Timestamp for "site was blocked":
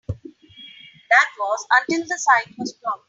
2.17-2.99